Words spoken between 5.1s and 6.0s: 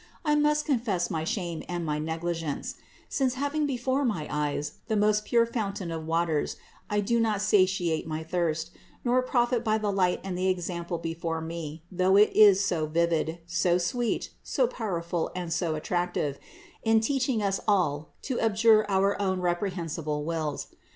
pure fountain